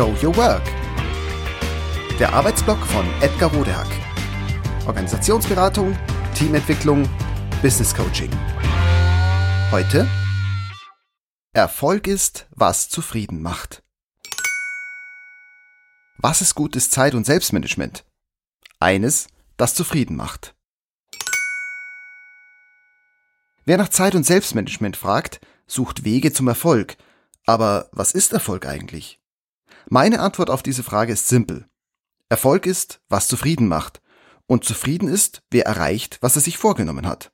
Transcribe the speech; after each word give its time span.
Show 0.00 0.16
Your 0.22 0.34
Work. 0.38 0.62
Der 2.18 2.32
Arbeitsblock 2.32 2.78
von 2.86 3.04
Edgar 3.20 3.52
Rodehack. 3.52 3.86
Organisationsberatung, 4.86 5.94
Teamentwicklung, 6.34 7.06
Business 7.60 7.94
Coaching. 7.94 8.30
Heute 9.70 10.08
Erfolg 11.52 12.06
ist, 12.06 12.46
was 12.48 12.88
zufrieden 12.88 13.42
macht. 13.42 13.82
Was 16.16 16.40
ist 16.40 16.54
gutes 16.54 16.88
Zeit- 16.88 17.14
und 17.14 17.26
Selbstmanagement? 17.26 18.06
Eines, 18.78 19.26
das 19.58 19.74
zufrieden 19.74 20.16
macht. 20.16 20.54
Wer 23.66 23.76
nach 23.76 23.90
Zeit- 23.90 24.14
und 24.14 24.24
Selbstmanagement 24.24 24.96
fragt, 24.96 25.42
sucht 25.66 26.04
Wege 26.04 26.32
zum 26.32 26.48
Erfolg. 26.48 26.96
Aber 27.44 27.90
was 27.92 28.12
ist 28.12 28.32
Erfolg 28.32 28.64
eigentlich? 28.64 29.19
Meine 29.88 30.20
Antwort 30.20 30.50
auf 30.50 30.62
diese 30.62 30.82
Frage 30.82 31.12
ist 31.12 31.28
simpel. 31.28 31.68
Erfolg 32.28 32.66
ist, 32.66 33.00
was 33.08 33.28
zufrieden 33.28 33.68
macht. 33.68 34.00
Und 34.46 34.64
zufrieden 34.64 35.08
ist, 35.08 35.42
wer 35.50 35.66
erreicht, 35.66 36.18
was 36.20 36.36
er 36.36 36.42
sich 36.42 36.58
vorgenommen 36.58 37.06
hat. 37.06 37.32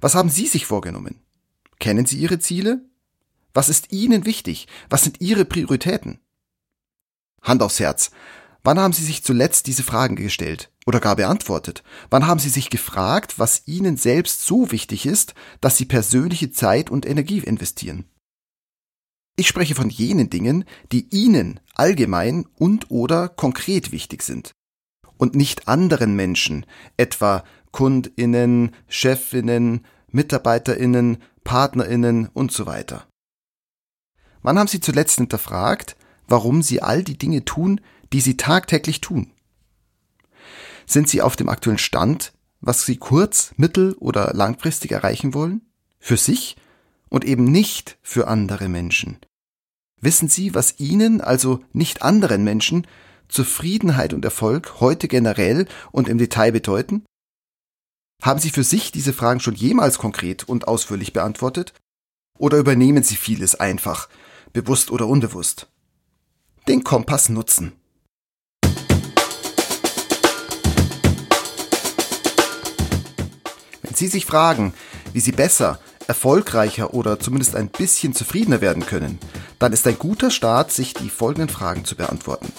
Was 0.00 0.14
haben 0.14 0.30
Sie 0.30 0.46
sich 0.46 0.66
vorgenommen? 0.66 1.22
Kennen 1.78 2.06
Sie 2.06 2.18
Ihre 2.18 2.38
Ziele? 2.38 2.84
Was 3.54 3.68
ist 3.68 3.92
Ihnen 3.92 4.26
wichtig? 4.26 4.68
Was 4.88 5.02
sind 5.02 5.20
Ihre 5.20 5.44
Prioritäten? 5.44 6.20
Hand 7.42 7.62
aufs 7.62 7.80
Herz. 7.80 8.10
Wann 8.62 8.78
haben 8.78 8.92
Sie 8.92 9.04
sich 9.04 9.24
zuletzt 9.24 9.66
diese 9.66 9.82
Fragen 9.82 10.16
gestellt 10.16 10.70
oder 10.86 11.00
gar 11.00 11.16
beantwortet? 11.16 11.82
Wann 12.10 12.26
haben 12.26 12.40
Sie 12.40 12.50
sich 12.50 12.68
gefragt, 12.68 13.38
was 13.38 13.62
Ihnen 13.66 13.96
selbst 13.96 14.44
so 14.44 14.70
wichtig 14.70 15.06
ist, 15.06 15.34
dass 15.60 15.78
Sie 15.78 15.86
persönliche 15.86 16.50
Zeit 16.50 16.90
und 16.90 17.06
Energie 17.06 17.38
investieren? 17.38 18.09
Ich 19.40 19.48
spreche 19.48 19.74
von 19.74 19.88
jenen 19.88 20.28
Dingen, 20.28 20.66
die 20.92 21.06
Ihnen 21.08 21.60
allgemein 21.74 22.44
und 22.58 22.90
oder 22.90 23.30
konkret 23.30 23.90
wichtig 23.90 24.22
sind 24.22 24.52
und 25.16 25.34
nicht 25.34 25.66
anderen 25.66 26.14
Menschen, 26.14 26.66
etwa 26.98 27.42
Kundinnen, 27.72 28.76
Chefinnen, 28.86 29.86
Mitarbeiterinnen, 30.10 31.22
Partnerinnen 31.42 32.28
und 32.34 32.52
so 32.52 32.66
weiter. 32.66 33.06
Wann 34.42 34.58
haben 34.58 34.68
Sie 34.68 34.80
zuletzt 34.80 35.16
hinterfragt, 35.16 35.96
warum 36.28 36.60
Sie 36.60 36.82
all 36.82 37.02
die 37.02 37.16
Dinge 37.16 37.46
tun, 37.46 37.80
die 38.12 38.20
Sie 38.20 38.36
tagtäglich 38.36 39.00
tun? 39.00 39.32
Sind 40.84 41.08
Sie 41.08 41.22
auf 41.22 41.36
dem 41.36 41.48
aktuellen 41.48 41.78
Stand, 41.78 42.34
was 42.60 42.84
Sie 42.84 42.98
kurz-, 42.98 43.54
mittel- 43.56 43.94
oder 44.00 44.34
langfristig 44.34 44.92
erreichen 44.92 45.32
wollen? 45.32 45.62
Für 45.98 46.18
sich 46.18 46.58
und 47.08 47.24
eben 47.24 47.44
nicht 47.44 47.98
für 48.02 48.28
andere 48.28 48.68
Menschen. 48.68 49.18
Wissen 50.02 50.28
Sie, 50.28 50.54
was 50.54 50.80
Ihnen, 50.80 51.20
also 51.20 51.62
nicht 51.74 52.00
anderen 52.02 52.42
Menschen, 52.42 52.86
Zufriedenheit 53.28 54.14
und 54.14 54.24
Erfolg 54.24 54.80
heute 54.80 55.08
generell 55.08 55.66
und 55.92 56.08
im 56.08 56.16
Detail 56.16 56.52
bedeuten? 56.52 57.04
Haben 58.22 58.40
Sie 58.40 58.48
für 58.50 58.64
sich 58.64 58.92
diese 58.92 59.12
Fragen 59.12 59.40
schon 59.40 59.54
jemals 59.54 59.98
konkret 59.98 60.44
und 60.44 60.68
ausführlich 60.68 61.12
beantwortet? 61.12 61.74
Oder 62.38 62.56
übernehmen 62.56 63.02
Sie 63.02 63.16
vieles 63.16 63.54
einfach, 63.54 64.08
bewusst 64.54 64.90
oder 64.90 65.06
unbewusst? 65.06 65.68
Den 66.66 66.82
Kompass 66.82 67.28
nutzen. 67.28 67.72
Wenn 73.82 73.94
Sie 73.94 74.08
sich 74.08 74.24
fragen, 74.24 74.72
wie 75.12 75.20
Sie 75.20 75.32
besser, 75.32 75.78
erfolgreicher 76.10 76.92
oder 76.92 77.20
zumindest 77.20 77.54
ein 77.54 77.68
bisschen 77.68 78.14
zufriedener 78.14 78.60
werden 78.60 78.84
können, 78.84 79.20
dann 79.60 79.72
ist 79.72 79.86
ein 79.86 79.96
guter 79.96 80.32
Start, 80.32 80.72
sich 80.72 80.92
die 80.92 81.08
folgenden 81.08 81.48
Fragen 81.48 81.84
zu 81.84 81.94
beantworten. 81.94 82.52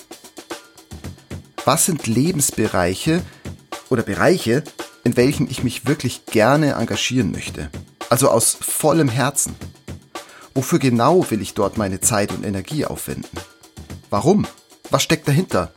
Was 1.66 1.85
sind 1.85 2.07
Lebensbereiche 2.07 3.22
oder 3.90 4.03
Bereiche, 4.03 4.63
in 5.03 5.17
welchen 5.17 5.51
ich 5.51 5.66
mich 5.66 5.85
wirklich 5.85 6.25
gerne 6.28 6.75
engagieren 6.75 7.31
möchte? 7.31 7.69
Also 8.09 8.29
aus 8.29 8.57
vollem 8.61 9.09
Herzen. 9.09 9.53
Wofür 10.53 10.79
genau 10.79 11.29
will 11.29 11.41
ich 11.41 11.53
dort 11.53 11.78
meine 11.78 12.00
Zeit 12.00 12.31
und 12.31 12.45
Energie 12.45 12.85
aufwenden? 12.85 13.38
Warum? 14.09 14.47
Was 14.90 15.03
steckt 15.03 15.28
dahinter? 15.28 15.73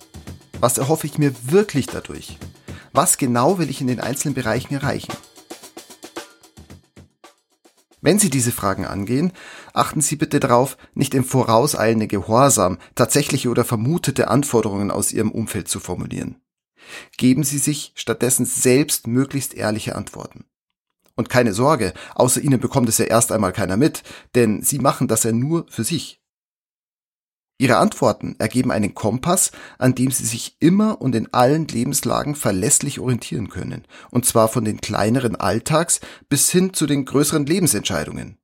Was 0.61 0.79
erhoffe 0.79 1.09
ich 1.09 1.19
mir 1.19 1.35
wirklich 1.51 1.87
dadurch? 1.87 2.39
Was 2.93 3.19
genau 3.19 3.59
will 3.59 3.69
ich 3.69 3.81
in 3.81 3.89
den 3.89 3.99
einzelnen 3.99 4.35
Bereichen 4.35 4.75
erreichen? 4.75 5.13
Wenn 8.05 8.19
Sie 8.19 8.29
diese 8.29 8.53
Fragen 8.53 8.85
angehen, 8.85 9.33
achten 9.73 10.03
Sie 10.03 10.17
bitte 10.17 10.39
darauf, 10.39 10.77
nicht 10.93 11.15
im 11.15 11.25
vorauseilende 11.25 12.07
Gehorsam 12.07 12.77
tatsächliche 12.95 13.49
oder 13.49 13.65
vermutete 13.65 14.29
Anforderungen 14.29 14.91
aus 14.91 15.11
Ihrem 15.11 15.31
Umfeld 15.31 15.69
zu 15.69 15.81
formulieren. 15.81 16.37
Geben 17.17 17.45
Sie 17.45 17.57
sich 17.57 17.93
stattdessen 17.95 18.45
selbst 18.45 19.07
möglichst 19.07 19.55
ehrliche 19.55 19.97
Antworten. 19.97 20.45
Und 21.17 21.31
keine 21.31 21.55
Sorge, 21.55 21.95
außer 22.15 22.43
Ihnen 22.43 22.61
bekommt 22.61 22.91
es 22.91 22.99
ja 22.99 23.07
erst 23.07 23.33
einmal 23.33 23.55
keiner 23.55 23.79
mit, 23.79 24.03
denn 24.35 24.61
Sie 24.61 24.81
machen 24.81 25.09
das 25.09 25.23
ja 25.23 25.33
nur 25.33 25.65
für 25.71 25.83
sich. 25.83 26.21
Ihre 27.57 27.77
Antworten 27.77 28.35
ergeben 28.39 28.73
einen 28.73 28.95
Kompass, 28.95 29.53
an 29.79 29.95
dem 29.95 30.11
Sie 30.11 30.27
sich 30.27 30.57
immer 30.59 31.01
und 31.01 31.15
in 31.15 31.33
allen 31.33 31.69
Lebenslagen 31.69 32.35
verlässlich 32.35 32.99
orientieren 32.99 33.49
können, 33.49 33.85
und 34.11 34.27
zwar 34.27 34.49
von 34.49 34.65
den 34.65 34.81
kleineren 34.81 35.37
Alltags 35.37 36.01
bis 36.29 36.51
hin 36.51 36.75
zu 36.75 36.87
den 36.87 37.05
größeren 37.05 37.47
Lebensentscheidungen. 37.47 38.39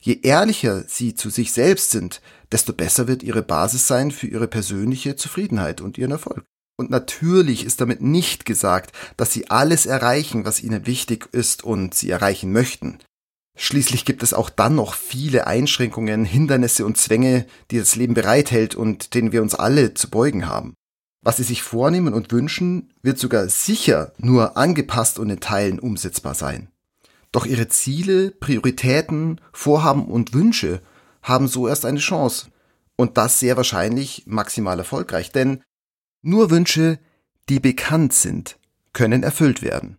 Je 0.00 0.20
ehrlicher 0.22 0.84
Sie 0.86 1.14
zu 1.14 1.28
sich 1.28 1.52
selbst 1.52 1.90
sind, 1.90 2.20
desto 2.52 2.72
besser 2.72 3.08
wird 3.08 3.24
Ihre 3.24 3.42
Basis 3.42 3.88
sein 3.88 4.12
für 4.12 4.28
Ihre 4.28 4.46
persönliche 4.46 5.16
Zufriedenheit 5.16 5.80
und 5.80 5.98
Ihren 5.98 6.12
Erfolg. 6.12 6.44
Und 6.76 6.90
natürlich 6.90 7.64
ist 7.64 7.80
damit 7.80 8.00
nicht 8.00 8.44
gesagt, 8.44 8.92
dass 9.16 9.32
Sie 9.32 9.50
alles 9.50 9.86
erreichen, 9.86 10.44
was 10.44 10.62
Ihnen 10.62 10.86
wichtig 10.86 11.28
ist 11.32 11.64
und 11.64 11.94
Sie 11.94 12.10
erreichen 12.10 12.52
möchten. 12.52 12.98
Schließlich 13.60 14.04
gibt 14.04 14.22
es 14.22 14.34
auch 14.34 14.50
dann 14.50 14.76
noch 14.76 14.94
viele 14.94 15.48
Einschränkungen, 15.48 16.24
Hindernisse 16.24 16.86
und 16.86 16.96
Zwänge, 16.96 17.44
die 17.72 17.78
das 17.78 17.96
Leben 17.96 18.14
bereithält 18.14 18.76
und 18.76 19.14
denen 19.14 19.32
wir 19.32 19.42
uns 19.42 19.56
alle 19.56 19.94
zu 19.94 20.08
beugen 20.10 20.46
haben. 20.46 20.74
Was 21.22 21.38
sie 21.38 21.42
sich 21.42 21.64
vornehmen 21.64 22.14
und 22.14 22.30
wünschen, 22.30 22.94
wird 23.02 23.18
sogar 23.18 23.48
sicher 23.48 24.12
nur 24.18 24.56
angepasst 24.56 25.18
und 25.18 25.28
in 25.28 25.40
Teilen 25.40 25.80
umsetzbar 25.80 26.34
sein. 26.34 26.68
Doch 27.32 27.46
ihre 27.46 27.66
Ziele, 27.66 28.30
Prioritäten, 28.30 29.40
Vorhaben 29.52 30.06
und 30.06 30.34
Wünsche 30.34 30.80
haben 31.20 31.48
so 31.48 31.66
erst 31.66 31.84
eine 31.84 31.98
Chance. 31.98 32.46
Und 32.94 33.18
das 33.18 33.40
sehr 33.40 33.56
wahrscheinlich 33.56 34.22
maximal 34.26 34.78
erfolgreich, 34.78 35.32
denn 35.32 35.64
nur 36.22 36.50
Wünsche, 36.50 37.00
die 37.48 37.58
bekannt 37.58 38.12
sind, 38.12 38.56
können 38.92 39.24
erfüllt 39.24 39.62
werden. 39.62 39.98